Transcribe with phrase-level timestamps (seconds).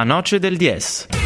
[0.00, 1.19] La Noce del Diez.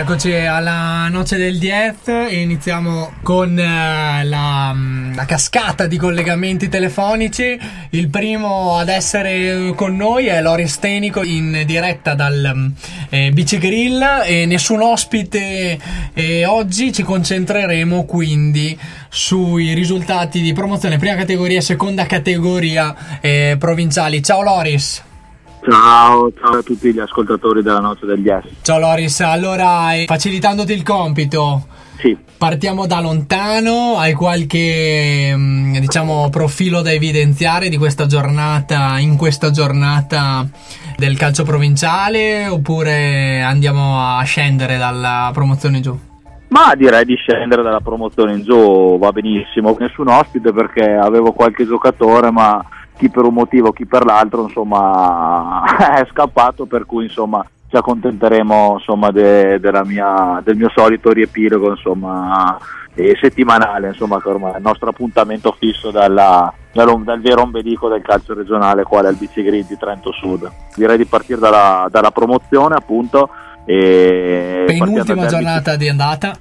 [0.00, 6.70] Rieccoci alla noce del Diez e iniziamo con eh, la, mm, la, cascata di collegamenti
[6.70, 7.60] telefonici.
[7.90, 12.66] Il primo ad essere con noi è Loris Tenico in diretta dal mm,
[13.10, 15.78] eh, Bici Grill e nessun ospite
[16.14, 18.78] e oggi ci concentreremo quindi
[19.10, 24.22] sui risultati di promozione prima categoria e seconda categoria eh, provinciali.
[24.22, 25.08] Ciao Loris!
[25.62, 28.44] Ciao, ciao, a tutti gli ascoltatori della Notte degli Yes.
[28.62, 31.66] Ciao Loris, allora eh, facilitandoti il compito,
[31.98, 32.16] sì.
[32.38, 39.50] partiamo da lontano, hai qualche mm, diciamo, profilo da evidenziare di questa giornata, in questa
[39.50, 40.48] giornata
[40.96, 45.98] del calcio provinciale oppure andiamo a scendere dalla promozione in giù?
[46.48, 51.66] Ma direi di scendere dalla promozione in giù, va benissimo, nessun ospite perché avevo qualche
[51.66, 52.64] giocatore ma
[53.00, 55.64] chi per un motivo, chi per l'altro, insomma,
[55.96, 62.58] è scappato, per cui insomma ci accontenteremo insomma, de, mia, del mio solito riepilogo insomma,
[62.94, 67.88] eh, settimanale, insomma, che ormai è il nostro appuntamento fisso dalla, dal, dal vero ombelico
[67.88, 70.50] del calcio regionale, quale è il BC Green di Trento Sud.
[70.74, 73.30] Direi di partire dalla, dalla promozione, appunto.
[73.64, 76.38] E Penultima giornata di andata.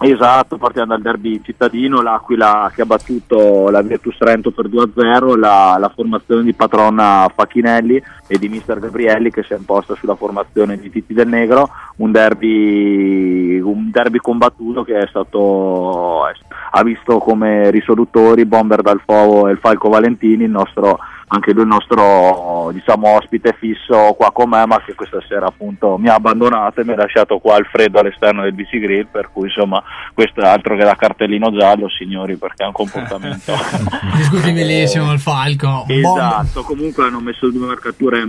[0.00, 5.76] Esatto, partiamo dal derby cittadino, l'Aquila che ha battuto la Virtus Trento per 2-0, la,
[5.76, 10.78] la, formazione di Patrona Facchinelli e di Mister Gabrielli che si è imposta sulla formazione
[10.78, 18.44] di Titti del Negro, un derby, un derby combattuto che stato, ha visto come risolutori
[18.44, 23.56] Bomber Dal Fovo e il Falco Valentini, il nostro anche lui il nostro diciamo, ospite
[23.58, 26.96] fisso qua con me, ma che questa sera appunto mi ha abbandonato e mi ha
[26.96, 29.82] lasciato qua al freddo all'esterno del BC Grill, per cui insomma
[30.14, 33.52] questo è altro che da cartellino giallo, signori, perché è un comportamento
[34.16, 35.84] discutibilissimo il falco.
[35.86, 38.28] Esatto, comunque hanno messo due marcature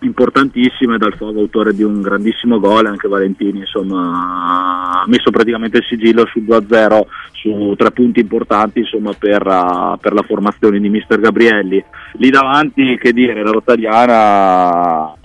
[0.00, 5.84] importantissime dal Fogo, autore di un grandissimo gol, anche Valentini insomma, ha messo praticamente il
[5.84, 11.18] sigillo sul 2-0 su tre punti importanti insomma, per, uh, per, la formazione di mister
[11.18, 11.82] Gabrielli.
[12.14, 15.16] Lì davanti, che dire, la Rotagliana ha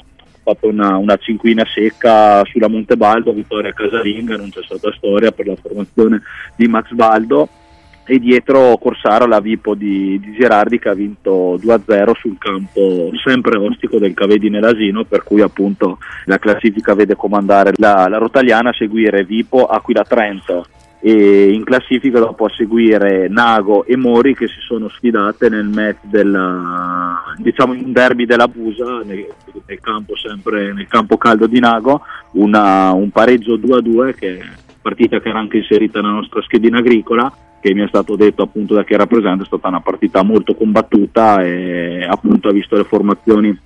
[0.43, 5.55] fatto una, una cinquina secca sulla Montebaldo, vittoria casalinga, non c'è stata storia per la
[5.55, 6.21] formazione
[6.55, 7.49] di Max Baldo
[8.11, 13.57] e dietro Corsaro la Vipo di, di, Gerardi che ha vinto 2-0 sul campo sempre
[13.57, 18.73] ostico del Cavedi nell'Asino per cui appunto la classifica vede comandare la, la Rotagliana a
[18.73, 20.65] seguire Vipo, Aquila Trento.
[20.99, 26.03] E in classifica dopo a seguire Nago e Mori che si sono sfidate nel match
[26.03, 26.37] del
[27.37, 29.25] diciamo in derby della Busa nel,
[29.65, 32.01] nel, campo sempre nel campo caldo di Nago.
[32.33, 34.41] Una, un pareggio 2-2 che
[34.81, 38.73] partita che era anche inserita nella nostra schedina agricola che mi è stato detto appunto
[38.73, 42.83] da chi era presente è stata una partita molto combattuta e appunto ha visto le
[42.83, 43.57] formazioni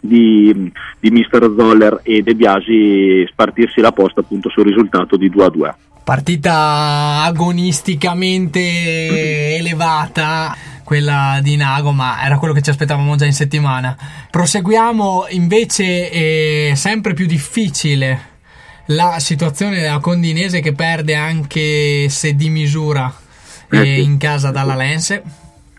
[0.00, 5.44] di, di Mister Zoller e De Biasi spartirsi la posta appunto sul risultato di 2
[5.44, 13.24] a 2 partita agonisticamente elevata quella di Nago, ma era quello che ci aspettavamo già
[13.24, 13.96] in settimana.
[14.30, 18.30] Proseguiamo invece, è sempre più difficile
[18.86, 23.12] la situazione della Condinese che perde anche se di misura
[23.72, 24.02] eh sì.
[24.02, 25.22] in casa dalla Lense.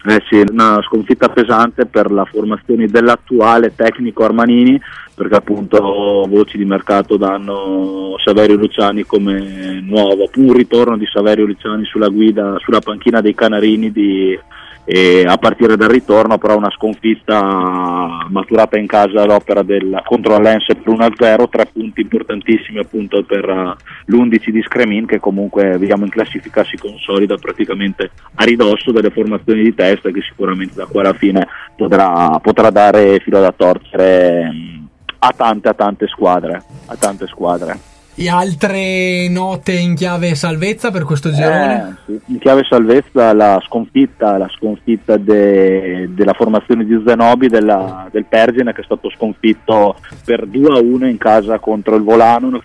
[0.05, 4.77] Eh sì, una sconfitta pesante per la formazione dell'attuale tecnico Armanini,
[5.15, 5.79] perché appunto
[6.27, 12.57] voci di mercato danno Saverio Luciani come nuovo, un ritorno di Saverio Luciani sulla guida,
[12.59, 14.37] sulla panchina dei Canarini di
[14.85, 20.75] e a partire dal ritorno però una sconfitta maturata in casa all'opera del, contro l'Ense
[20.75, 23.73] per 1-0 tre punti importantissimi appunto per uh,
[24.05, 29.63] l'11 di Scremin che comunque vediamo in classifica si consolida praticamente a ridosso delle formazioni
[29.63, 31.47] di testa che sicuramente da qua alla fine
[31.77, 34.87] potrà, potrà dare filo da torcere um,
[35.19, 41.03] a tante a tante squadre a tante squadre e altre note in chiave salvezza per
[41.03, 41.97] questo girone?
[42.07, 48.25] Eh, in chiave salvezza la sconfitta, la sconfitta de, della formazione di Zenobi della, del
[48.25, 52.61] Pergine che è stato sconfitto per 2 a 1 in casa contro il Volano, una,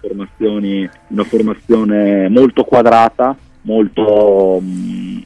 [1.09, 5.19] una formazione molto quadrata, molto, mm,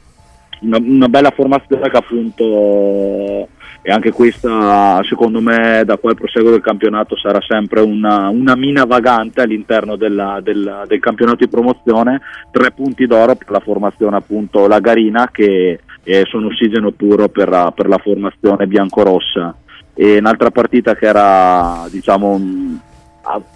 [0.61, 3.49] una, una bella formazione che appunto
[3.85, 8.55] e anche questa secondo me da qua al proseguo del campionato sarà sempre una, una
[8.55, 14.15] mina vagante all'interno della, della, del campionato di promozione, tre punti d'oro per la formazione
[14.15, 19.55] appunto Lagarina che eh, sono ossigeno puro per la, per la formazione biancorossa.
[19.93, 22.39] E un'altra partita che era diciamo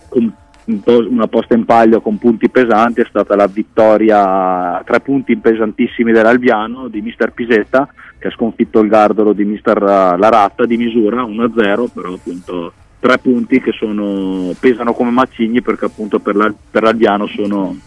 [0.09, 0.33] con
[0.67, 6.87] una posta in palio con punti pesanti è stata la vittoria, tre punti pesantissimi dell'Albiano
[6.87, 7.87] di mister Pisetta
[8.19, 13.61] che ha sconfitto il Gardolo di mister Laratta di misura 1-0, però appunto tre punti
[13.61, 17.77] che sono, pesano come macigni perché appunto per, la, per l'Albiano sono,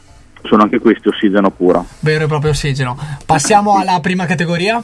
[0.43, 1.85] sono anche questi ossigeno puro.
[2.00, 2.97] Vero e proprio ossigeno.
[3.26, 4.83] Passiamo alla prima categoria?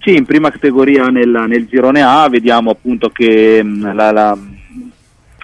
[0.00, 4.38] Sì, in prima categoria nel, nel girone A vediamo appunto che mm, la, la,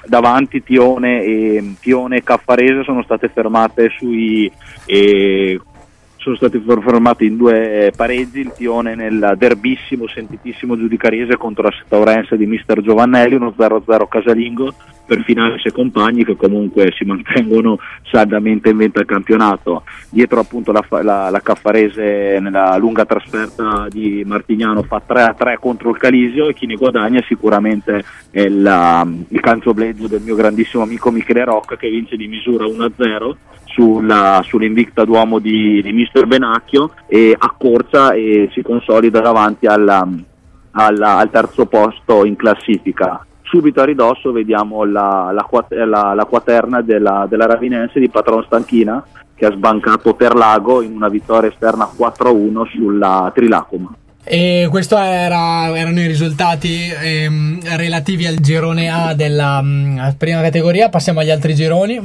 [0.06, 4.50] davanti Tione e, Tione e Caffarese sono state fermate sui
[4.84, 5.60] eh,
[6.26, 12.36] sono stati fermati in due pareggi, il Tione nel derbissimo, sentitissimo giudicariese contro la Staurense
[12.36, 14.74] di mister Giovannelli, uno 0-0 casalingo
[15.06, 17.78] per finale e compagni che comunque si mantengono
[18.10, 19.84] saldamente in venta al campionato.
[20.10, 25.96] Dietro appunto la, la, la Caffarese nella lunga trasferta di Martignano fa 3-3 contro il
[25.96, 28.02] Calisio e chi ne guadagna sicuramente
[28.32, 33.34] è il, il canzobleggio del mio grandissimo amico Michele Rocca che vince di misura 1-0
[33.76, 40.08] sulla, sull'invicta d'uomo di, di Mister Benacchio e accorcia e si consolida davanti alla,
[40.70, 43.24] alla, al terzo posto in classifica.
[43.42, 49.44] Subito a ridosso vediamo la, la, la quaterna della, della Ravinense di Patron Stanchina che
[49.44, 53.94] ha sbancato per Lago in una vittoria esterna 4-1 sulla Trilacoma.
[54.24, 60.40] E questi era, erano i risultati ehm, relativi al girone A della mh, mm, prima
[60.40, 60.88] categoria.
[60.88, 62.00] Passiamo agli altri gironi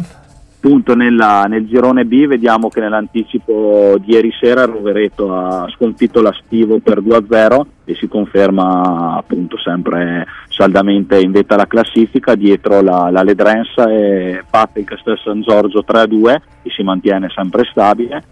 [0.61, 6.31] appunto nella, nel girone B vediamo che nell'anticipo di ieri sera Rovereto ha sconfitto la
[6.45, 13.09] Stivo per 2-0 e si conferma appunto sempre saldamente in vetta alla classifica dietro la,
[13.09, 18.23] la Ledrensa e batte il Castel San Giorgio 3-2 e si mantiene sempre stabile.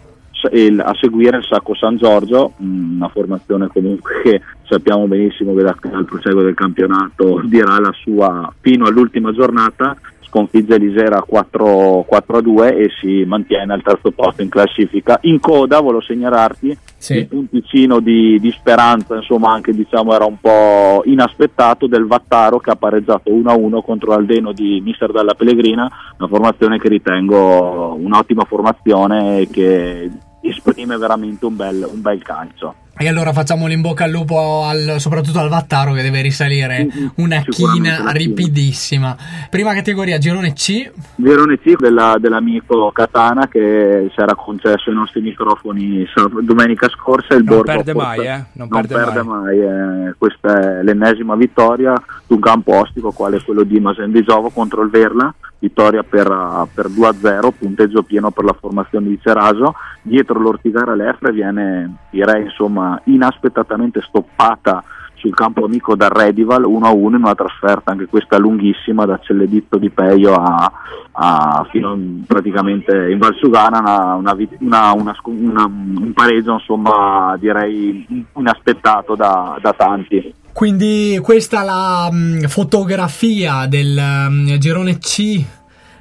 [0.52, 6.06] E a seguire il Sacco San Giorgio, una formazione comunque che sappiamo benissimo che dal
[6.06, 9.98] proseguo del campionato dirà la sua fino all'ultima giornata
[10.30, 15.18] sconfigge l'Isera 4, 4-2 e si mantiene al terzo posto in classifica.
[15.24, 17.16] In coda, volevo segnalarti, sì.
[17.16, 22.70] il punticino di, di, speranza, insomma anche diciamo era un po' inaspettato del Vattaro che
[22.70, 29.40] ha pareggiato 1-1 contro l'Aldeno di Mister Dalla Pellegrina, una formazione che ritengo un'ottima formazione
[29.40, 30.10] e che
[30.42, 32.76] esprime veramente un bel, un bel calcio.
[33.02, 36.86] E allora facciamo in bocca al lupo al, soprattutto al Vattaro che deve risalire
[37.16, 39.16] una china ripidissima.
[39.50, 40.92] Prima categoria, girone C.
[41.16, 46.06] Girone C della, dell'amico Katana che si era concesso i nostri microfoni
[46.42, 47.36] domenica scorsa.
[47.36, 48.32] Il non Borgo perde mai, eh?
[48.52, 49.58] Non, non perde, perde mai.
[49.58, 50.16] mai eh.
[50.18, 51.94] Questa è l'ennesima vittoria
[52.28, 56.28] su un campo ostico quale quello di Masen di Giovo contro il Verla vittoria per,
[56.74, 59.76] per 2-0, punteggio pieno per la formazione di Ceraso.
[60.02, 64.84] Dietro l'Ortigara Lefre viene, direi, insomma, inaspettatamente stoppata
[65.20, 69.90] sul campo amico da Redival 1-1 in una trasferta anche questa lunghissima da Celleditto di
[69.90, 70.72] Peio a,
[71.12, 79.58] a fino in, praticamente in Valsugana una, una, una, un pareggio insomma direi inaspettato da,
[79.62, 85.44] da tanti quindi questa è la um, fotografia del um, girone C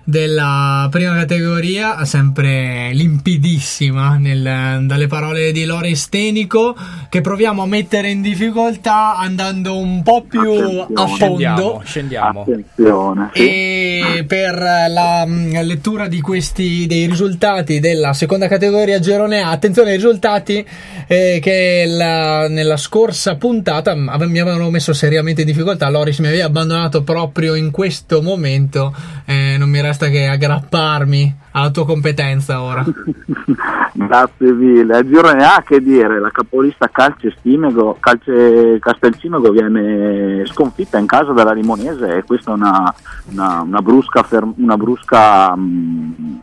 [0.09, 6.75] della prima categoria, sempre limpidissima nel, dalle parole di Lore Stenico,
[7.11, 10.87] che proviamo a mettere in difficoltà andando un po' più Attenzione.
[10.95, 11.83] a fondo.
[11.85, 12.45] Scendiamo.
[12.47, 13.31] scendiamo.
[13.35, 19.91] E per la mm, lettura di questi dei risultati della seconda categoria Girone A, attenzione
[19.91, 20.67] ai risultati
[21.07, 25.91] eh, che la, nella scorsa puntata mi avevano messo seriamente in difficoltà.
[25.91, 28.95] Loris mi aveva abbandonato proprio in questo momento,
[29.27, 32.85] eh, non mi resta che aggrapparmi alla tua competenza ora.
[33.93, 34.97] Grazie mille.
[34.97, 41.33] A girone A che dire, la capolista Calce, Stimego, Calce Castelcimego viene sconfitta in casa
[41.33, 42.95] dalla Limonese e questa è una,
[43.33, 46.41] una, una brusca, ferm- una brusca mh,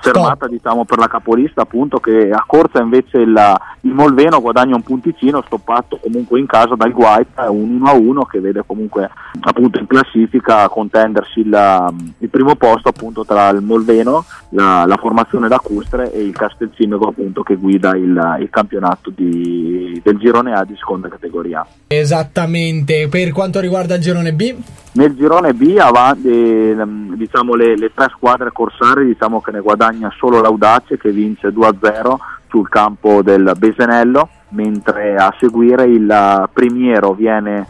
[0.00, 4.82] fermata diciamo, per la capolista appunto che a corsa invece il, il, Molveno guadagna un
[4.82, 10.68] punticino stoppato comunque in casa dal Guaita un 1-1 che vede comunque appunto in classifica
[10.68, 16.34] contendersi il, il primo posto appunto tra il Molveno la, la formazione lacustre e il
[16.34, 21.66] Castelcimego appunto che guida il, il campionato di, del girone A di seconda categoria.
[21.88, 23.08] Esattamente.
[23.08, 24.54] Per quanto riguarda il girone B?
[24.94, 26.76] Nel girone B avanti, eh,
[27.14, 32.14] diciamo, le, le, tre squadre corsarie diciamo che ne guadagna solo l'Audace che vince 2-0
[32.48, 37.66] sul campo del Besenello, mentre a seguire il Primiero viene,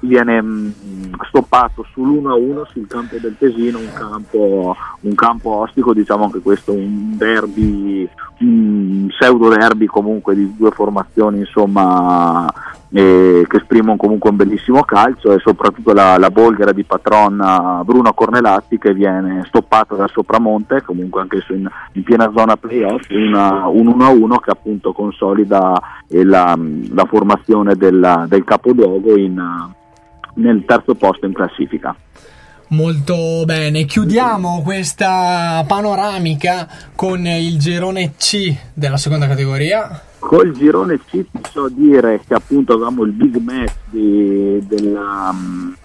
[0.00, 0.70] viene mm,
[1.28, 7.16] stoppato sull'1-1 sul campo del Tesino, un campo, un campo ostico, diciamo anche questo un
[7.16, 8.08] derby,
[8.40, 12.48] un pseudo derby comunque di due formazioni insomma
[12.92, 18.12] eh, che esprimono comunque un bellissimo calcio e soprattutto la, la Bolghera di patron Bruno
[18.12, 23.86] Cornelatti che viene stoppato da Sopramonte, comunque anche in, in piena zona playoff, una, un
[23.88, 26.58] 1-1 che appunto consolida eh, la,
[26.92, 29.40] la, formazione della, del capoluogo in,
[30.34, 31.94] nel terzo posto in classifica.
[32.68, 40.04] Molto bene, chiudiamo questa panoramica con il girone C della seconda categoria.
[40.20, 45.34] Col girone C ti so dire che appunto avevamo il big match di, della,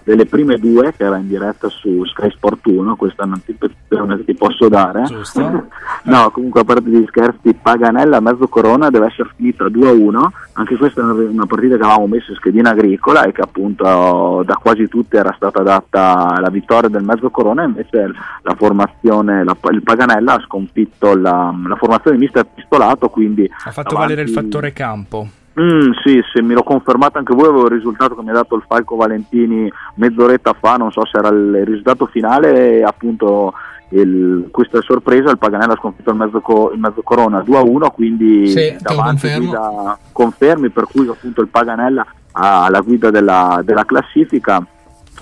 [0.04, 4.24] delle prime due che era in diretta su Sky Sport 1, questa è un'anticipazione che
[4.24, 5.04] ti posso dare.
[5.04, 5.40] Giusto.
[6.04, 11.00] no, comunque a parte di scherzi, Paganella mezzo corona deve essere finita 2-1, anche questa
[11.00, 15.16] è una partita che avevamo messo in schedina agricola e che appunto da quasi tutte
[15.16, 18.12] era stata data la vittoria del mezzo corona, invece
[18.42, 23.50] la formazione, la, il Paganella ha sconfitto la, la formazione mista pistolato, quindi...
[23.64, 25.28] Ha fatto valere il fattore campo.
[25.58, 28.56] Mm, sì, se mi l'ho confermato anche voi, avevo il risultato che mi ha dato
[28.56, 33.54] il Falco Valentini mezz'oretta fa, non so se era il risultato finale, appunto
[33.90, 38.48] il, questa sorpresa, il Paganella ha sconfitto il mezzo, co, il mezzo Corona 2-1, quindi
[38.48, 44.62] sì, davanti guida, confermi, per cui appunto il Paganella ha la guida della, della classifica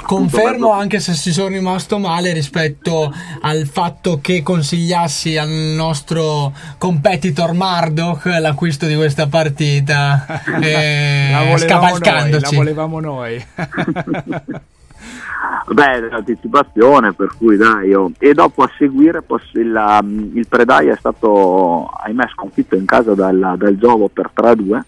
[0.03, 7.53] Confermo anche se ci sono rimasto male rispetto al fatto che consigliassi al nostro competitor
[7.53, 12.43] Mardok l'acquisto di questa partita eh, la scavalcandoci.
[12.43, 13.45] Noi, la volevamo noi.
[15.73, 18.13] Beh, l'anticipazione per cui dai, oh.
[18.19, 19.23] e dopo a seguire
[19.53, 24.81] il, um, il Predai è stato ahimè sconfitto in casa dal, dal Giovo per 3-2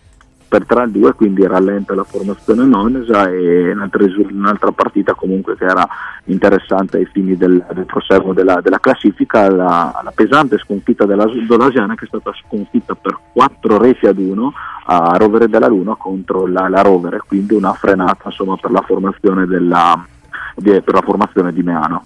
[0.58, 5.86] per 3-2 quindi rallenta la formazione Nonesa e un'altra, un'altra, partita comunque che era
[6.25, 9.50] interessante ai fini del, del proseguo della, della, classifica.
[9.50, 14.52] La, la, pesante sconfitta della Dolasiana che è stata sconfitta per 4 reti ad 1
[14.86, 18.84] a Rovere della Luna contro la, la Rovere quindi una frenata insomma, per la
[19.46, 20.06] della,
[20.54, 22.04] per la formazione di Meano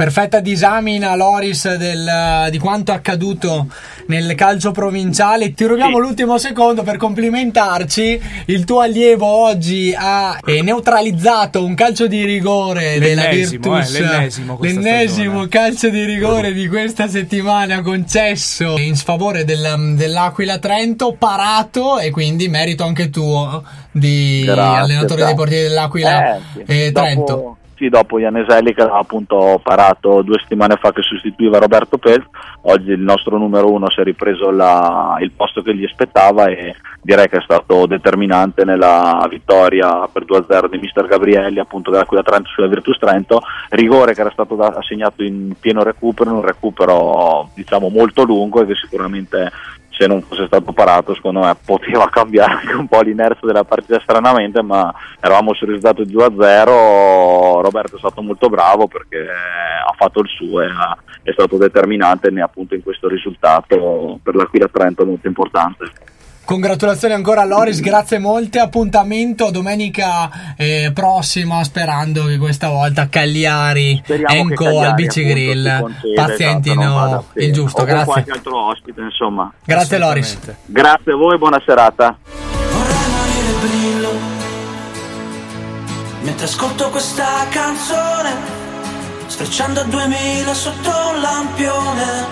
[0.00, 3.66] perfetta disamina Loris del, di quanto accaduto
[4.06, 6.00] nel calcio provinciale ti rubiamo sì.
[6.00, 12.98] l'ultimo secondo per complimentarci il tuo allievo oggi ha eh, neutralizzato un calcio di rigore
[12.98, 19.96] della Virtus eh, l'ennesimo, l'ennesimo calcio di rigore di questa settimana concesso in sfavore del,
[19.96, 26.40] dell'Aquila Trento parato e quindi merito anche tuo di Grazie, allenatore dei portieri dell'Aquila eh,
[26.54, 26.62] sì.
[26.64, 31.56] eh, Trento Dopo sì, dopo Ianeselli che aveva appunto parato due settimane fa che sostituiva
[31.56, 32.22] Roberto Pez,
[32.62, 36.76] oggi il nostro numero uno si è ripreso la, il posto che gli aspettava e
[37.00, 42.50] direi che è stato determinante nella vittoria per 2-0 di mister Gabrielli appunto dell'Aquila Trento
[42.50, 47.88] sulla Virtus Trento, rigore che era stato da, assegnato in pieno recupero, un recupero diciamo
[47.88, 49.50] molto lungo e che sicuramente
[50.00, 54.00] se non fosse stato parato secondo me poteva cambiare anche un po' l'inerzia della partita
[54.00, 60.28] stranamente ma eravamo sul risultato 2-0 Roberto è stato molto bravo perché ha fatto il
[60.28, 60.68] suo e
[61.22, 65.84] è stato determinante appunto in questo risultato per l'Aquila Trento molto importante
[66.50, 68.58] Congratulazioni ancora a Loris, grazie molte.
[68.58, 77.06] Appuntamento domenica eh, prossima, sperando che questa volta Cagliari, Enco Cagliari, al Bici Grill pazientino
[77.06, 77.84] esatto, il giusto.
[77.84, 78.04] grazie.
[78.04, 79.52] qualche altro ospite, insomma.
[79.64, 80.38] Grazie Loris.
[80.66, 82.18] Grazie a voi, buona serata.
[86.22, 88.34] Mentre ascolto questa canzone,
[89.26, 92.26] sfrecciando a 2000 sotto un lampione,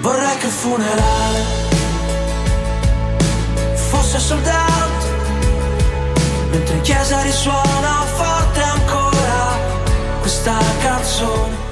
[0.00, 1.67] vorrei che il funerale
[4.08, 5.06] fosse sold out
[6.50, 11.66] Mentre in chiesa risuona forte ancora questa canzone.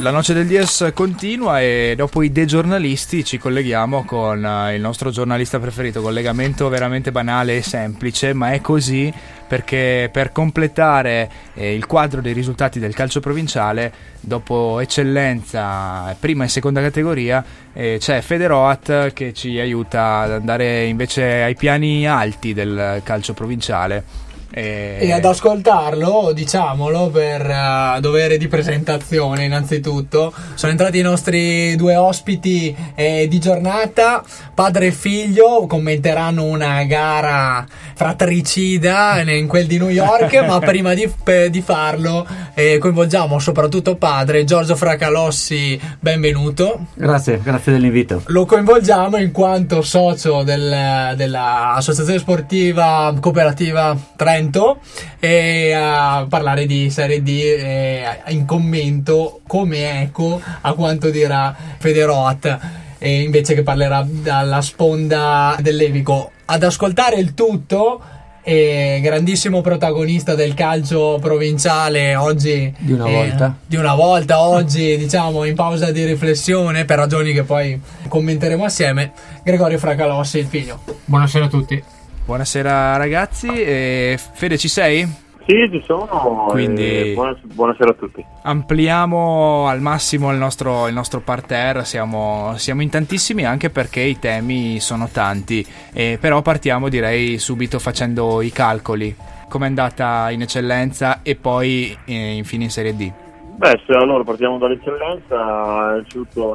[0.00, 5.10] La noce del Dies continua e dopo i degiornalisti ci colleghiamo con eh, il nostro
[5.10, 9.12] giornalista preferito, collegamento veramente banale e semplice, ma è così
[9.48, 16.48] perché per completare eh, il quadro dei risultati del calcio provinciale, dopo eccellenza prima e
[16.48, 23.00] seconda categoria, eh, c'è Federoat che ci aiuta ad andare invece ai piani alti del
[23.02, 24.26] calcio provinciale.
[24.50, 24.96] E...
[25.00, 31.96] e, ad ascoltarlo, diciamolo, per uh, dovere di presentazione innanzitutto, sono entrati i nostri due
[31.96, 34.22] ospiti eh, di giornata,
[34.54, 41.10] padre e figlio, commenteranno una gara fratricida in quel di New York, ma prima di,
[41.50, 46.86] di farlo eh, coinvolgiamo soprattutto padre Giorgio Fracalossi, benvenuto.
[46.94, 48.22] Grazie, grazie dell'invito.
[48.26, 54.78] Lo coinvolgiamo in quanto socio del, dell'associazione sportiva cooperativa 3 Trento
[55.18, 62.58] e a parlare di Serie D eh, in commento come eco a quanto dirà Federoat
[62.98, 68.00] e invece che parlerà dalla sponda dell'Evico ad ascoltare il tutto
[68.42, 73.56] e grandissimo protagonista del calcio provinciale oggi Di una eh, volta.
[73.66, 79.10] di una volta oggi diciamo in pausa di riflessione per ragioni che poi commenteremo assieme
[79.42, 81.97] Gregorio Fracalossi il figlio Buonasera a tutti.
[82.28, 85.02] Buonasera ragazzi, e Fede ci sei?
[85.46, 86.48] Sì, ci sono.
[86.50, 88.22] Quindi- buonas- buonasera a tutti.
[88.42, 94.18] Ampliamo al massimo il nostro, il nostro parterre, siamo, siamo in tantissimi anche perché i
[94.18, 99.16] temi sono tanti, e però partiamo direi subito facendo i calcoli.
[99.48, 103.10] Com'è andata in eccellenza e poi eh, infine in Serie D?
[103.56, 105.94] Beh, se allora partiamo dall'eccellenza,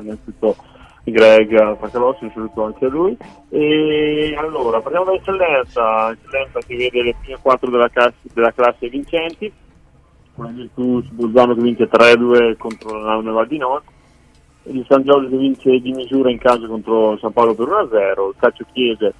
[0.03, 0.55] innanzitutto
[1.11, 3.17] Greg Fracalossi, un saluto anche a lui.
[3.49, 9.51] E allora, partiamo dall'eccellenza, eccellenza che vede le prime quattro della, classe, della classe vincenti,
[10.35, 13.83] con il Virtus Bolzano che vince 3-2 contro la Naune Val di Nord,
[14.63, 18.35] il San Giorgio che vince di misura in casa contro San Paolo per 1-0, il
[18.37, 19.13] Calcio Chiese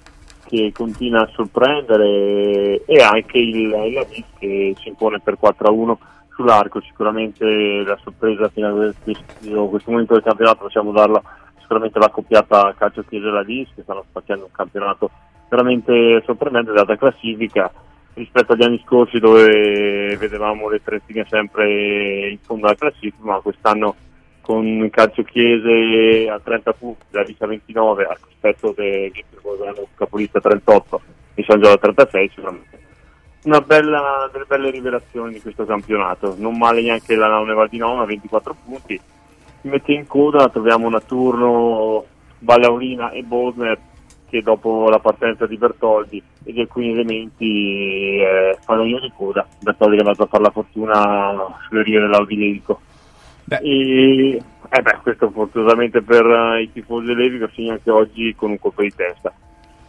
[0.46, 5.96] che continua a sorprendere e anche il, il Lavis che si impone per 4-1
[6.36, 6.82] sull'arco.
[6.82, 7.46] Sicuramente
[7.84, 11.22] la sorpresa fino a questo, questo momento del campionato possiamo darla
[11.64, 15.10] sicuramente la coppiata Calcio Chiesa e Lavis che stanno facendo un campionato
[15.50, 17.72] veramente sorprendente data classifica
[18.14, 23.96] rispetto agli anni scorsi dove vedevamo le Trentine sempre in fondo alla classifica, ma quest'anno
[24.42, 29.12] con calcio chiese a 30 punti, la Risa 29 a rispetto del
[29.96, 31.02] capolista 38
[31.34, 32.82] e San Giorgio a 36 sicuramente
[33.44, 36.36] una bella, delle belle rivelazioni di questo campionato.
[36.38, 39.00] Non male neanche la Naune Val di Nona 24 punti
[39.64, 42.06] si mette in coda troviamo una turno
[42.38, 43.80] Ballaurina e Bosner
[44.30, 49.48] che dopo la partenza di Bertoldi e di alcuni elementi eh, fanno io di coda
[49.62, 51.34] Bertoldi che è andato a fare la fortuna
[51.68, 52.82] sulle rive dell'Audilerico
[53.46, 53.58] Beh.
[53.58, 54.42] e
[54.76, 58.82] eh beh, questo fortunatamente per eh, i tifosi dell'Evico segna anche oggi con un colpo
[58.82, 59.32] di testa.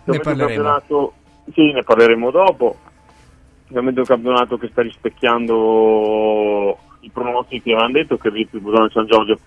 [0.05, 1.13] Ne parleremo.
[1.55, 2.77] Sì, ne parleremo dopo.
[3.69, 8.91] Ovviamente un campionato che sta rispecchiando i pronostici che avevano detto che Virtus Bolzano e
[8.91, 9.39] San Giorgio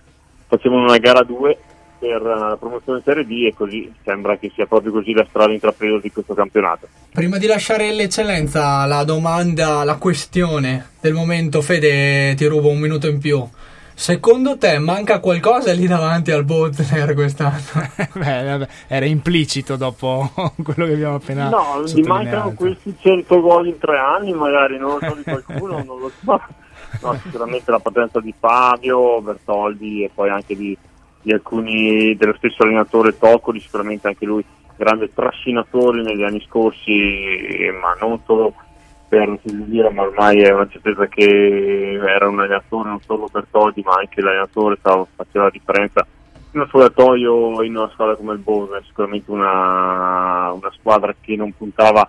[0.48, 1.58] facevano una gara 2
[1.98, 5.26] per eh, la promozione in Serie D e così sembra che sia proprio così la
[5.28, 6.88] strada intrapresa di questo campionato.
[7.12, 13.08] Prima di lasciare l'eccellenza, la domanda, la questione del momento, Fede, ti rubo un minuto
[13.08, 13.46] in più.
[13.98, 17.58] Secondo te manca qualcosa lì davanti al Botner quest'anno?
[18.14, 20.30] Beh, vabbè, era implicito dopo
[20.62, 24.98] quello che abbiamo appena No, gli mancano questi 100 gol in tre anni, magari non
[24.98, 26.40] lo so di qualcuno, non lo so.
[27.02, 30.76] No, sicuramente la partenza di Fabio, Bertoldi e poi anche di,
[31.22, 34.44] di alcuni dello stesso allenatore Toccoli, sicuramente anche lui
[34.76, 38.54] grande trascinatore negli anni scorsi, ma non solo
[39.08, 43.94] per dire, ma ormai è una certezza che era un allenatore non solo Bertoldi, ma
[43.94, 46.06] anche l'allenatore stava, faceva la differenza.
[46.52, 51.52] In uno spogliatoio in una squadra come il Bournemouth, sicuramente una, una squadra che non
[51.52, 52.08] puntava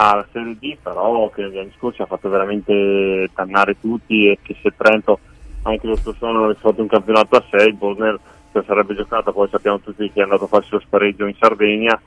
[0.00, 4.56] alla Serie D, però che negli anni scorsi ha fatto veramente tannare tutti e che
[4.62, 5.18] se Trento
[5.62, 8.20] anche lo scorso anno avesse fatto un campionato a 6, il Bournemouth
[8.52, 11.34] se la sarebbe giocata, poi sappiamo tutti che è andato a farsi lo spareggio in
[11.38, 12.00] Sardegna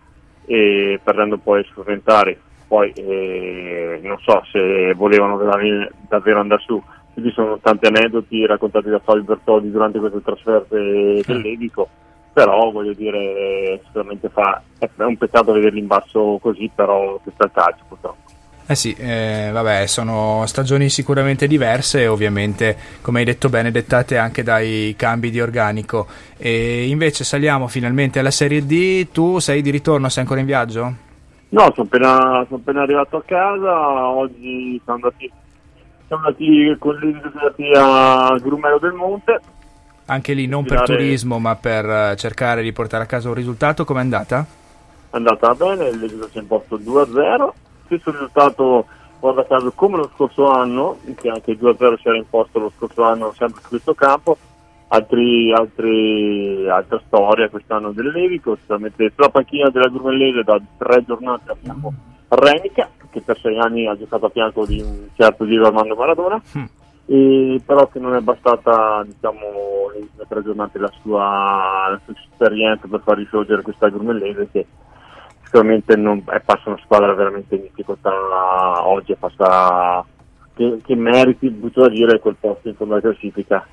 [0.46, 2.38] e perdendo poi su Ventari.
[2.68, 5.38] Poi eh, non so se volevano
[6.08, 6.82] davvero andare su,
[7.14, 11.90] quindi sono tanti aneddoti raccontati da Fabio Bertoldi durante queste trasferte dell'Evico,
[12.34, 17.46] però voglio dire sicuramente fa, è un peccato vederli in basso così, però questo è
[17.46, 18.30] il calcio purtroppo.
[18.68, 24.44] Eh sì, eh, vabbè, sono stagioni sicuramente diverse, ovviamente, come hai detto bene, dettate anche
[24.44, 26.08] dai cambi di organico.
[26.38, 29.10] E invece saliamo finalmente alla Serie D.
[29.12, 30.96] Tu sei di ritorno, sei ancora in viaggio?
[31.50, 35.30] No, sono appena, sono appena arrivato a casa, oggi siamo andati,
[36.08, 39.42] siamo andati con andati a Grumelo del Monte,
[40.12, 43.86] Anche lì non per turismo, ma per eh, cercare di portare a casa un risultato.
[43.86, 44.46] Com'è andata?
[45.12, 47.50] è andata bene, l'Evico si è imposto 2-0,
[47.86, 48.86] stesso risultato
[49.20, 53.04] guarda caso come lo scorso anno, che anche il 2-0 si era imposto lo scorso
[53.04, 54.38] anno sempre su questo campo,
[54.88, 61.94] altri, altri, altra storia quest'anno dell'Evico, sicuramente sulla panchina della Grumellese da tre giornate abbiamo
[62.30, 66.42] Renica, che per sei anni ha giocato a fianco di un certo Diego Armando Maradona,
[66.58, 66.64] Mm.
[67.06, 72.88] E però che non è bastata diciamo in tre giornate la sua, la sua esperienza
[72.88, 74.66] per far risorgere questa Grumellese che
[75.44, 78.12] sicuramente non, è passa una squadra veramente in difficoltà
[78.88, 80.06] oggi è passa
[80.54, 83.66] che, che meriti butto da dire quel posto in fondo alla classifica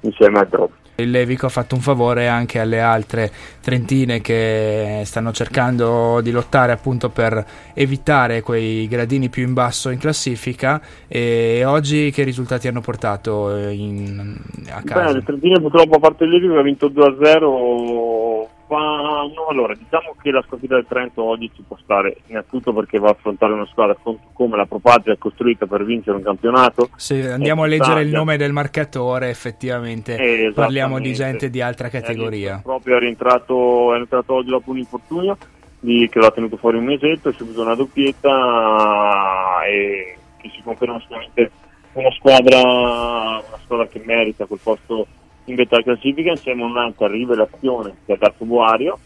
[0.00, 3.30] insieme al Drop Il Levico ha fatto un favore anche alle altre
[3.60, 9.98] trentine che stanno cercando di lottare appunto per evitare quei gradini più in basso in
[9.98, 10.80] classifica.
[11.06, 14.36] E oggi che risultati hanno portato eh, in-
[14.70, 15.12] a Beh, casa?
[15.12, 20.30] le Trentine purtroppo a parte il Levi ha vinto 2-0 fa no, allora diciamo che
[20.30, 23.96] la sconfitta del Trento oggi ci può stare innanzitutto perché va a affrontare una squadra
[24.32, 26.90] come la Propatria è costruita per vincere un campionato.
[26.96, 31.88] Se andiamo a leggere il nome del marcatore, effettivamente eh, parliamo di gente di altra
[31.88, 32.58] categoria.
[32.58, 35.36] È proprio è rientrato, è rientrato oggi dopo un infortunio
[35.80, 40.98] di, che l'ha tenuto fuori un mesetto, è subito una doppietta e che si conferma
[41.00, 41.50] sicuramente
[41.92, 45.06] una squadra, una squadra che merita quel posto
[45.46, 48.98] in vetta classifica insieme a un'altra rivelazione che è Darko Buario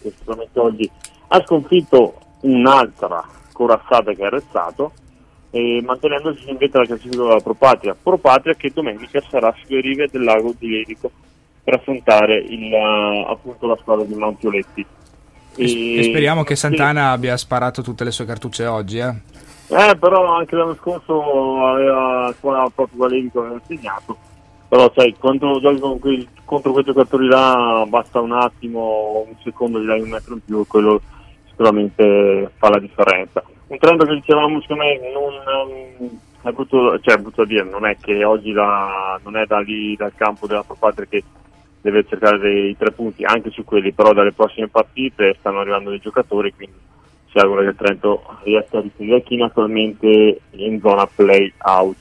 [0.00, 0.90] che sicuramente oggi
[1.28, 4.92] ha sconfitto un'altra corazzata che è arrestato
[5.50, 10.22] e mantenendosi in vetta la classifica della Propatria Propatria che domenica sarà sulle rive del
[10.22, 11.10] lago di Lerico
[11.64, 12.72] per affrontare il,
[13.26, 14.86] appunto la squadra di Montioletti
[15.56, 17.14] e, e speriamo che Santana sì.
[17.14, 19.14] abbia sparato tutte le sue cartucce oggi eh?
[19.70, 24.16] Eh, però anche l'anno scorso aveva qua proprio Valerico aveva insegnato.
[24.68, 29.80] Però sai, quando giochi con quei, contro quei giocatori là basta un attimo, un secondo,
[29.80, 31.00] gli dai un metro in più e quello
[31.48, 33.42] sicuramente fa la differenza.
[33.68, 37.96] Un trend che dicevamo secondo me non è brutto, cioè, brutto a dire, non è
[38.00, 41.24] che oggi la, non è da lì dal campo della Propatria che
[41.80, 46.00] deve cercare dei tre punti, anche su quelli, però dalle prossime partite stanno arrivando dei
[46.00, 46.76] giocatori, quindi
[47.30, 51.96] si augura che Trento riesca a risalire China attualmente in zona play out.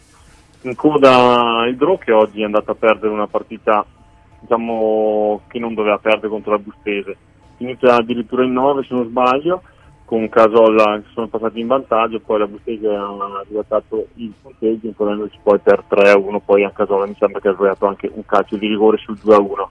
[0.62, 3.86] In coda il Dro che oggi è andato a perdere una partita
[4.40, 7.16] diciamo, che non doveva perdere contro la Bustese.
[7.58, 9.62] Inizia addirittura in 9 se non sbaglio,
[10.06, 15.38] con Casolla che sono passati in vantaggio, poi la Bustese ha ribaltato il punteggio, imponendoci
[15.44, 18.68] poi per 3-1, poi a Casolla mi sembra che ha sbagliato anche un calcio di
[18.68, 19.68] rigore sul 2-1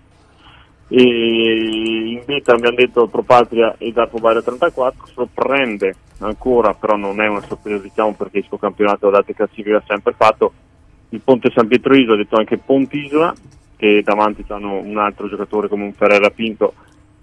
[0.89, 7.27] e in beta abbiamo detto Propatria e Darpo Baia 34 sorprende ancora però non è
[7.27, 10.53] una sorpresa diciamo perché il suo campionato date classifica ha sempre fatto
[11.11, 13.33] il Ponte San Pietro Isola ha detto anche Pontisola
[13.77, 16.75] che davanti hanno un altro giocatore come un Ferrera Pinto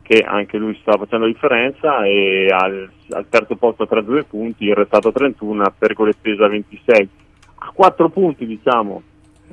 [0.02, 4.66] che anche lui sta facendo la differenza e al, al terzo posto a 32 punti
[4.66, 7.10] il restato 31 a Pergolestesa 26
[7.56, 9.02] a 4 punti diciamo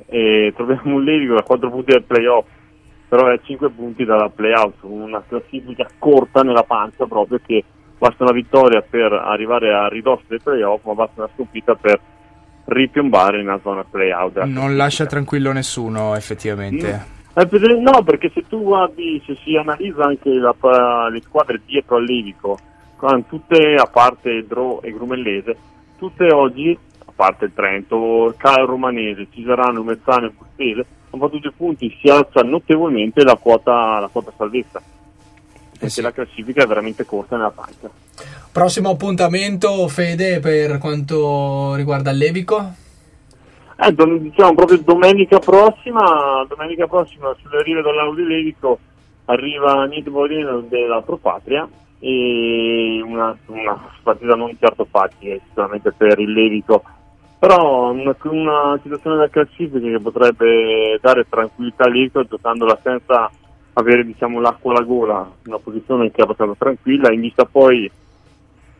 [0.07, 2.45] e troviamo un Levico a 4 punti del playoff
[3.11, 7.61] però è 5 punti dalla playout, una classifica corta nella pancia proprio che
[7.97, 11.99] basta una vittoria per arrivare a ridosso dei playoff, ma basta una sconfitta per
[12.65, 14.37] ripiombare in una zona playout.
[14.43, 17.19] Non lascia tranquillo nessuno effettivamente.
[17.33, 17.81] Mm.
[17.81, 20.53] No, perché se tu guardi, se si analizza anche la,
[21.09, 22.57] le squadre dietro al Livico,
[23.27, 25.55] tutte a parte Dro e Grumellese,
[25.97, 31.51] tutte oggi, a parte il Trento, Cal Romanese, Cisarano, Mezzano e Bustese, hanno fatto due
[31.55, 34.81] punti, si alza notevolmente la quota, la quota salvezza.
[35.81, 36.01] Perché eh sì.
[36.01, 37.89] la classifica è veramente corta nella pancia.
[38.51, 42.73] Prossimo appuntamento, Fede, per quanto riguarda il Levico?
[43.77, 48.77] Eh, diciamo proprio domenica prossima, domenica prossima sulle rive del lago di Levico
[49.25, 51.67] arriva Nito Bolino della Propatria
[51.99, 56.83] e una, una partita non certo facile sicuramente per il Levico
[57.39, 63.31] però una, una situazione da classifica che potrebbe dare tranquillità all'Inter giocandola senza
[63.73, 67.89] avere diciamo, l'acqua alla gola, una posizione che è abbastanza tranquilla, in vista poi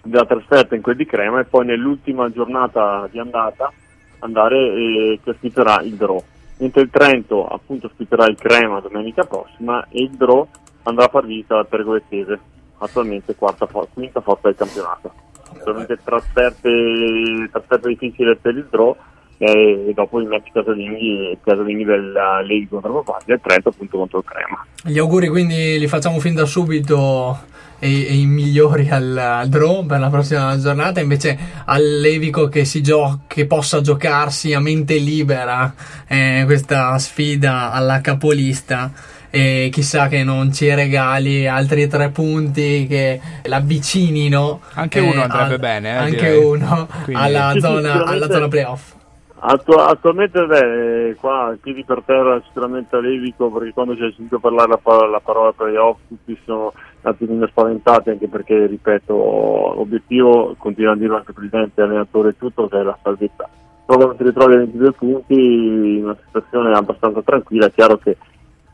[0.04, 3.72] della trasferta in quel di Crema e poi nell'ultima giornata di andata
[4.20, 6.24] andare e che ospiterà il Draw.
[6.58, 10.48] Mentre il Trento appunto ospiterà il Crema domenica prossima e il Draw
[10.84, 12.40] andrà a far visita al Pergolettese,
[12.78, 15.30] attualmente quarta, quinta forza del campionato
[15.64, 18.96] solamente trasferte, trasferte difficili per il draw
[19.44, 24.26] e dopo i match casalinghi, casalinghi della Lega contro Papaglia e Trento appunto contro il
[24.26, 24.66] Crema.
[24.84, 27.40] Gli auguri quindi li facciamo fin da subito
[27.80, 32.66] e, e i migliori al, al, draw per la prossima giornata invece al Levico che,
[32.66, 35.74] si gio- che possa giocarsi a mente libera
[36.08, 38.92] eh, questa sfida alla capolista
[39.32, 45.54] e chissà che non ci regali altri tre punti che l'avvicinino anche eh, uno andrebbe
[45.54, 46.44] al, bene eh, anche direi.
[46.44, 47.24] uno Quindi...
[47.24, 49.00] alla, zona, alla zona playoff
[49.44, 54.70] Attu- attualmente beh, qua piedi per terra sicuramente a Levico perché quando c'è sentito parlare
[54.70, 56.66] la, parola, la parola playoff tutti sono
[57.02, 62.38] un attimino spaventati anche perché ripeto l'obiettivo continua a dire anche il presidente allenatore e
[62.38, 63.50] tutto che è la salvezza.
[63.84, 68.18] Però ti ritrovi a 22 punti in una situazione abbastanza tranquilla è chiaro che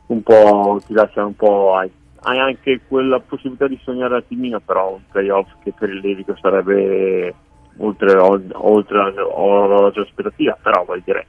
[0.07, 1.89] un po' ti lascia un po' hai,
[2.23, 6.35] hai anche quella possibilità di sognare la timina però un playoff che per il Levico
[6.35, 7.33] sarebbe
[7.77, 11.27] oltre, oltre l'orologio aspettativa però vuol dire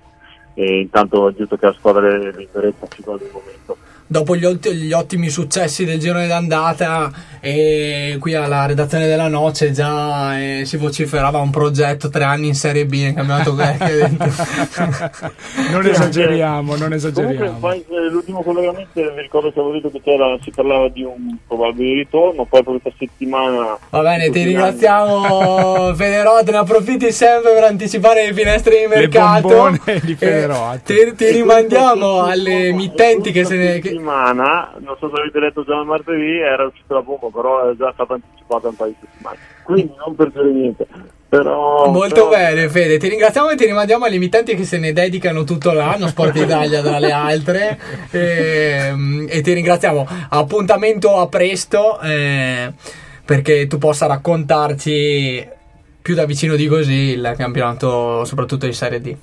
[0.54, 3.76] e intanto è giusto che la squadra di Beretta ci gode il momento
[4.11, 10.37] dopo gli, gli, ottimi successi del girone d'andata e qui alla redazione della Noce già
[10.40, 13.85] eh, si vociferava un progetto tre anni in Serie B nel campionato greco.
[15.71, 17.37] non esageriamo, non esageriamo.
[17.37, 21.03] Comunque, poi, eh, l'ultimo collegamento mi ricordo che avevo detto che c'era, si parlava di
[21.03, 23.79] un probabile ritorno, poi per questa settimana...
[23.90, 29.49] Va bene, ti ringraziamo Federot, ne approfitti sempre per anticipare le finestre di mercato.
[29.49, 30.83] bombone di Eh, Federot.
[30.83, 33.79] ti, ti rimandiamo alle emittenti che se ne...
[33.79, 37.76] che- settimana, non so se avete letto già martedì, era uscita la bomba, però è
[37.76, 39.38] già stata anticipata un paio di settimane.
[39.64, 40.87] Quindi non per dire niente.
[41.28, 44.94] Però, Molto però- bene Fede, ti ringraziamo e ti rimandiamo alle emittenti che se ne
[44.94, 47.78] dedicano tutto l'anno, Sport Italia tra le altre
[48.11, 52.72] e, e ti ringraziamo, appuntamento a presto eh,
[53.26, 55.46] perché tu possa raccontarci
[56.00, 59.14] più da vicino di così il campionato soprattutto in Serie D.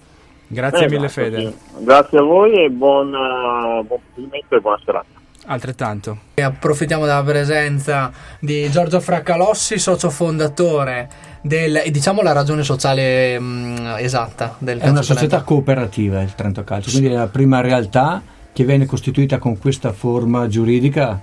[0.48, 1.40] Grazie Eh, mille Fede.
[1.40, 1.54] sì.
[1.84, 5.06] Grazie a voi e buon, eh, buon proseguimento e buona serata.
[5.48, 6.18] Altrettanto.
[6.34, 11.08] E approfittiamo della presenza di Giorgio Fraccalossi, socio fondatore
[11.42, 15.46] del, e diciamo la ragione sociale mh, esatta del È una società Trento.
[15.46, 20.48] cooperativa il Trento Calcio, quindi è la prima realtà che viene costituita con questa forma
[20.48, 21.20] giuridica.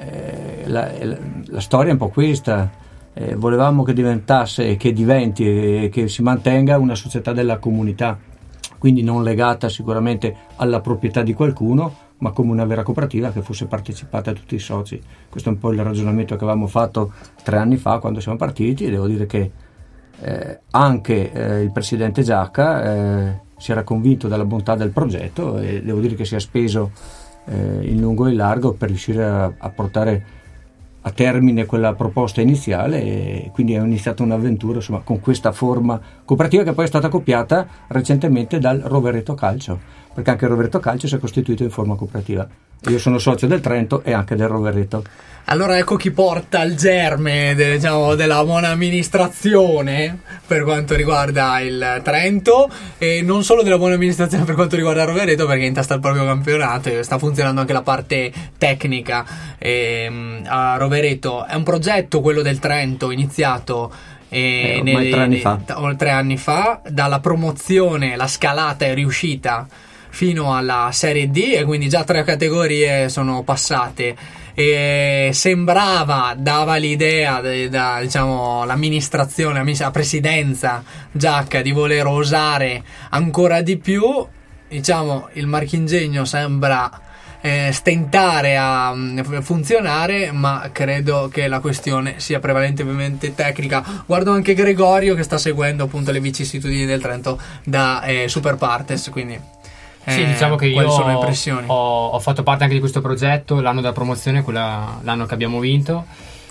[0.00, 2.68] Eh, la, la- la storia è un po' questa.
[3.14, 8.18] Eh, volevamo che diventasse, che diventi e che si mantenga una società della comunità,
[8.82, 13.66] quindi non legata sicuramente alla proprietà di qualcuno, ma come una vera cooperativa che fosse
[13.66, 15.00] partecipata a tutti i soci.
[15.30, 17.12] Questo è un po' il ragionamento che avevamo fatto
[17.44, 19.52] tre anni fa quando siamo partiti e devo dire che
[20.18, 25.80] eh, anche eh, il presidente Giacca eh, si era convinto della bontà del progetto e
[25.80, 26.90] devo dire che si è speso
[27.44, 30.24] eh, in lungo e in largo per riuscire a, a portare
[31.02, 36.62] a termine quella proposta iniziale e quindi è iniziata un'avventura insomma, con questa forma cooperativa
[36.62, 41.14] che poi è stata copiata recentemente dal Rovereto Calcio perché anche il Rovereto Calcio si
[41.14, 42.46] è costituito in forma cooperativa
[42.88, 45.04] io sono socio del Trento e anche del Rovereto
[45.44, 52.00] Allora ecco chi porta il germe de- diciamo, della buona amministrazione per quanto riguarda il
[52.02, 56.00] Trento e non solo della buona amministrazione per quanto riguarda il Rovereto perché intesta il
[56.00, 59.24] proprio campionato e sta funzionando anche la parte tecnica
[59.58, 61.46] ehm, a Rovereto.
[61.46, 63.92] È un progetto quello del Trento iniziato
[64.28, 65.60] eh, Eh, ormai tre anni fa.
[65.64, 69.66] t- tre anni fa, dalla promozione, la scalata è riuscita
[70.12, 74.14] fino alla Serie D e quindi già tre categorie sono passate.
[74.54, 83.62] E sembrava, dava l'idea de- da diciamo, l'amministrazione, la presidenza Giacca di voler osare ancora
[83.62, 84.04] di più.
[84.68, 86.90] Diciamo, il marchingegno sembra
[87.40, 94.04] eh, stentare a mm, funzionare, ma credo che la questione sia prevalentemente tecnica.
[94.04, 99.08] Guardo anche Gregorio che sta seguendo appunto le vicissitudini del Trento da eh, Super Partes,
[99.10, 99.60] quindi
[100.06, 100.76] Sì, eh, diciamo che io?
[101.66, 105.60] Ho, ho fatto parte anche di questo progetto l'anno della promozione, quella- l'anno che abbiamo
[105.60, 106.06] vinto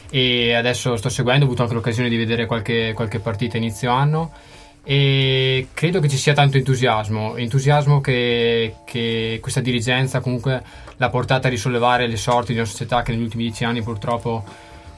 [0.09, 4.31] e adesso sto seguendo, ho avuto anche l'occasione di vedere qualche, qualche partita inizio anno
[4.83, 10.61] e credo che ci sia tanto entusiasmo, entusiasmo che, che questa dirigenza comunque
[10.97, 14.43] l'ha portata a risollevare le sorti di una società che negli ultimi dieci anni purtroppo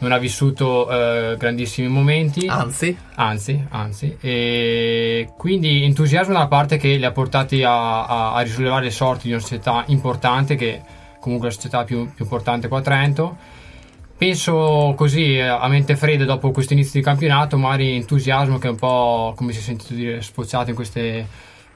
[0.03, 2.45] non ha vissuto eh, grandissimi momenti.
[2.47, 8.41] Anzi, Anzi, anzi, e quindi entusiasmo da parte che li ha portati a, a- a
[8.41, 10.81] risollevare le sorti di una società importante, che
[11.19, 13.37] comunque è la società più, più importante qua a Trento.
[14.17, 18.71] Penso così eh, a mente fredda dopo questo inizio di campionato, magari entusiasmo che è
[18.71, 21.27] un po' come si è sentito dire sfociato in queste,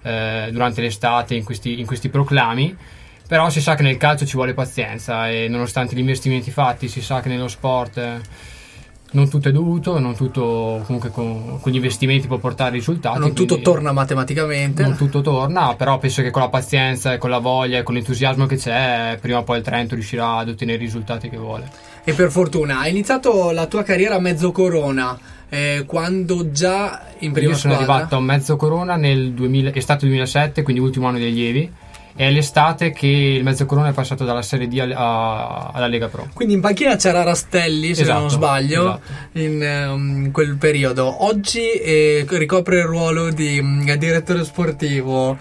[0.01, 2.75] eh, durante l'estate in questi, in questi proclami.
[3.27, 7.01] Però si sa che nel calcio ci vuole pazienza e nonostante gli investimenti fatti, si
[7.01, 8.19] sa che nello sport eh,
[9.09, 13.19] non tutto è dovuto, non tutto comunque con, con gli investimenti può portare risultati.
[13.19, 14.83] non tutto torna matematicamente.
[14.83, 17.95] Non tutto torna, però penso che con la pazienza e con la voglia e con
[17.95, 21.69] l'entusiasmo che c'è, prima o poi il Trento riuscirà ad ottenere i risultati che vuole.
[22.03, 25.17] E per fortuna, hai iniziato la tua carriera a mezzo corona,
[25.49, 27.93] eh, quando già in prima Io sono squadra.
[27.93, 31.71] arrivato a mezzo corona nel 2000, estate 2007, quindi ultimo anno degli allievi.
[32.17, 36.27] È l'estate che il mezzo corona è passato dalla Serie D a- alla Lega Pro.
[36.33, 39.01] Quindi in panchina c'era Rastelli, se Esatto, non sbaglio, esatto.
[39.39, 41.25] in ehm, quel periodo.
[41.25, 45.37] Oggi eh, ricopre il ruolo di mm, direttore sportivo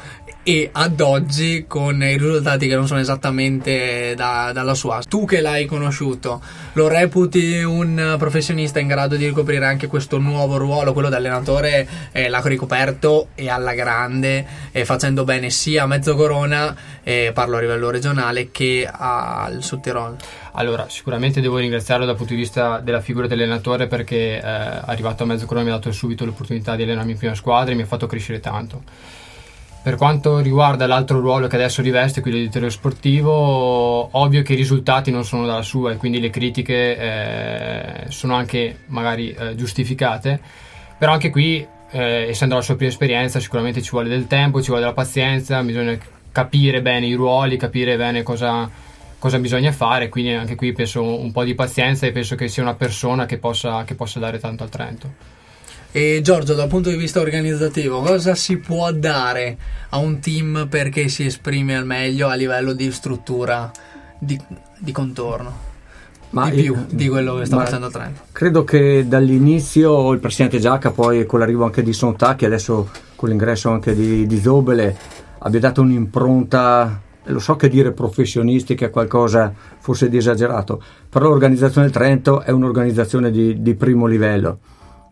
[0.48, 5.02] e ad oggi con i risultati che non sono esattamente da- dalla sua.
[5.02, 6.40] Tu che l'hai conosciuto,
[6.74, 11.88] lo reputi un professionista in grado di ricoprire anche questo nuovo ruolo, quello da allenatore,
[12.12, 17.56] eh, l'ha ricoperto e alla grande, eh, facendo bene sia a mezzo corona, eh, parlo
[17.56, 20.14] a livello regionale, che al Sud Tirol.
[20.52, 25.26] Allora, sicuramente devo ringraziarlo dal punto di vista della figura dell'allenatore perché eh, arrivato a
[25.26, 27.87] mezzo corona mi ha dato subito l'opportunità di allenarmi in prima squadra e mi ha
[27.87, 29.24] fatto crescere tanto.
[29.87, 34.57] Per quanto riguarda l'altro ruolo che adesso riveste, quello di direttore sportivo, ovvio che i
[34.57, 40.40] risultati non sono dalla sua e quindi le critiche eh, sono anche magari eh, giustificate,
[40.99, 44.70] però anche qui, eh, essendo la sua prima esperienza, sicuramente ci vuole del tempo, ci
[44.70, 45.96] vuole della pazienza, bisogna
[46.33, 48.68] capire bene i ruoli, capire bene cosa,
[49.20, 52.64] cosa bisogna fare, quindi anche qui penso un po' di pazienza e penso che sia
[52.64, 55.36] una persona che possa, che possa dare tanto al Trento.
[55.96, 59.56] E Giorgio, dal punto di vista organizzativo, cosa si può dare
[59.88, 63.70] a un team perché si esprime al meglio a livello di struttura,
[64.18, 64.38] di,
[64.78, 65.56] di contorno?
[66.32, 68.24] Ma di più io, di quello che sta facendo Trento.
[68.30, 73.70] Credo che dall'inizio il presidente Giacca, poi con l'arrivo anche di Sontacchi, adesso con l'ingresso
[73.70, 74.94] anche di, di Zobele,
[75.38, 80.78] abbia dato un'impronta lo so che dire professionistica è qualcosa forse di esagerato,
[81.09, 84.59] però l'organizzazione del Trento è un'organizzazione di, di primo livello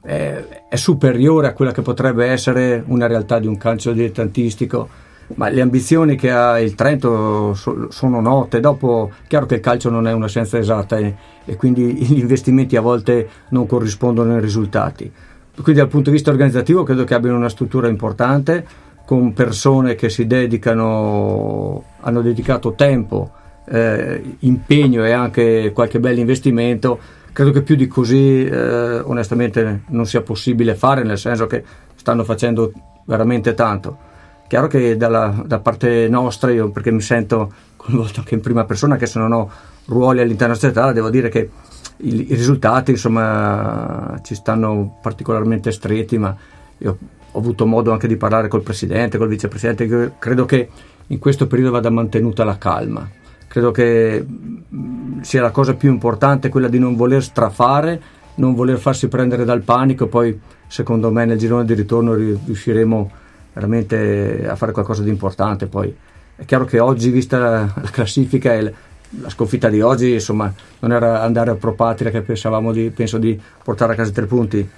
[0.04, 5.02] è, è superiore a quella che potrebbe essere una realtà di un calcio dilettantistico
[5.36, 8.60] ma le ambizioni che ha il Trento so, sono note.
[8.60, 11.14] Dopo, chiaro che il calcio non è una scienza esatta e,
[11.44, 15.10] e, quindi gli investimenti a volte non corrispondono ai risultati.
[15.54, 18.66] Quindi, dal punto di vista organizzativo, credo che abbiano una struttura importante
[19.06, 23.30] con persone che si dedicano, hanno dedicato tempo,
[23.66, 26.98] eh, impegno e anche qualche bel investimento
[27.34, 31.64] credo che più di così eh, onestamente non sia possibile fare, nel senso che
[31.96, 32.72] stanno facendo
[33.06, 33.98] veramente tanto.
[34.46, 38.94] Chiaro che dalla, da parte nostra, io perché mi sento coinvolto anche in prima persona,
[38.94, 39.50] che se non ho
[39.86, 41.50] ruoli all'interno della società, devo dire che
[41.96, 46.36] i, i risultati insomma ci stanno particolarmente stretti, ma
[46.78, 46.98] io
[47.32, 50.68] ho avuto modo anche di parlare col presidente, col vicepresidente, credo che
[51.08, 53.22] in questo periodo vada mantenuta la calma
[53.54, 58.00] credo che mm, sia la cosa più importante quella di non voler strafare,
[58.36, 60.36] non voler farsi prendere dal panico, poi
[60.66, 63.10] secondo me nel girone di ritorno riusciremo
[63.52, 65.66] veramente a fare qualcosa di importante.
[65.66, 65.94] Poi
[66.34, 68.74] è chiaro che oggi, vista la, la classifica e
[69.20, 73.18] la sconfitta di oggi, insomma, non era andare a Pro Patria che pensavamo di, penso
[73.18, 74.68] di portare a casa tre punti.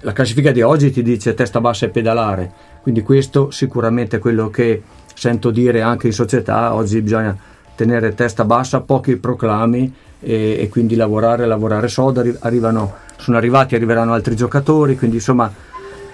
[0.00, 2.50] La classifica di oggi ti dice testa bassa e pedalare,
[2.82, 4.82] quindi questo sicuramente è quello che
[5.14, 6.74] sento dire anche in società.
[6.74, 12.24] Oggi bisogna tenere testa bassa, pochi proclami e, e quindi lavorare, lavorare sodo.
[12.40, 15.48] Arrivano, sono arrivati, arriveranno altri giocatori, quindi insomma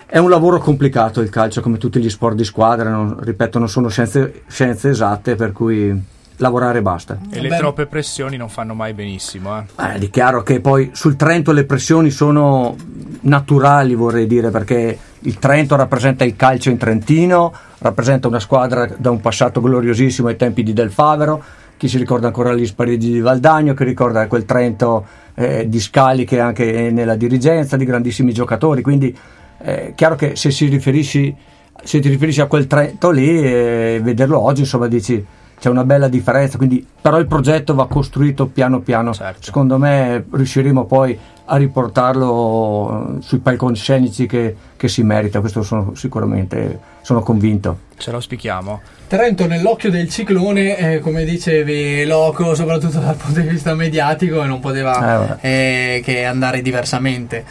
[0.05, 3.69] è un lavoro complicato il calcio come tutti gli sport di squadra, non, ripeto non
[3.71, 5.99] sono scienze, scienze esatte per cui
[6.37, 7.19] lavorare basta.
[7.31, 9.59] E le troppe pressioni non fanno mai benissimo.
[9.59, 9.65] Eh.
[9.79, 12.77] Eh, è chiaro che poi sul Trento le pressioni sono
[13.21, 19.11] naturali, vorrei dire, perché il Trento rappresenta il calcio in Trentino, rappresenta una squadra da
[19.11, 21.43] un passato gloriosissimo ai tempi di Del Favero.
[21.77, 26.25] Chi si ricorda ancora gli sparigi di Valdagno, che ricorda quel Trento eh, di Scali
[26.25, 28.83] che è anche nella dirigenza, di grandissimi giocatori.
[28.83, 29.17] Quindi
[29.59, 31.35] è chiaro che se, si riferisci,
[31.83, 35.25] se ti riferisci a quel Trento lì, eh, vederlo oggi, insomma, dici
[35.59, 39.13] c'è una bella differenza, quindi, però il progetto va costruito piano piano.
[39.13, 39.43] Certo.
[39.43, 46.79] Secondo me riusciremo poi a riportarlo sui palcoscenici che, che si merita, questo sono sicuramente,
[47.03, 47.79] sono convinto.
[47.97, 48.81] Ce lo auspichiamo.
[49.07, 54.61] Trento nell'occhio del ciclone, eh, come dicevi Loco, soprattutto dal punto di vista mediatico, non
[54.61, 57.45] poteva eh, eh, che andare diversamente.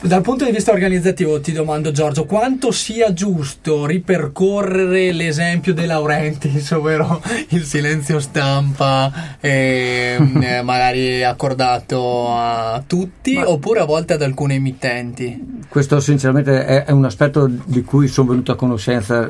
[0.00, 6.70] Dal punto di vista organizzativo ti domando Giorgio, quanto sia giusto ripercorrere l'esempio De Laurentiis,
[6.72, 14.22] ovvero il silenzio stampa ehm, eh, magari accordato a tutti Ma oppure a volte ad
[14.22, 15.64] alcune emittenti?
[15.68, 19.28] Questo sinceramente è, è un aspetto di cui sono venuto a conoscenza.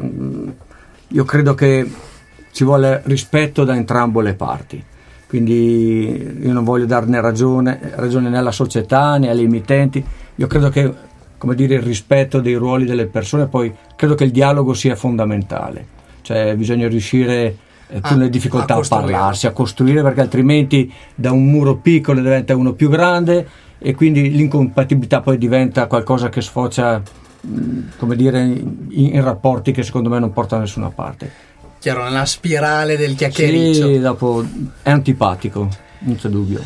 [1.09, 1.91] Io credo che
[2.53, 4.85] ci vuole rispetto da entrambe le parti
[5.29, 10.03] quindi io non voglio darne ragione, ragione né alla società né agli emittenti,
[10.39, 10.93] io credo che
[11.39, 15.87] come dire, il rispetto dei ruoli delle persone, poi credo che il dialogo sia fondamentale,
[16.23, 21.31] cioè bisogna riuscire eh, pur nelle difficoltà a, a parlarsi, a costruire, perché altrimenti da
[21.31, 23.47] un muro piccolo diventa uno più grande
[23.79, 27.01] e quindi l'incompatibilità poi diventa qualcosa che sfocia
[27.97, 31.47] come dire, in, in rapporti che secondo me non portano da nessuna parte.
[31.79, 33.87] Chiaro, nella spirale del chiacchiericcio.
[33.87, 34.45] Sì, dopo
[34.83, 35.69] è antipatico,
[36.01, 36.61] non c'è dubbio.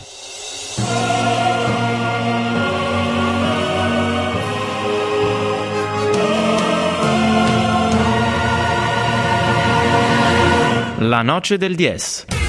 [11.02, 12.41] La noce del DS.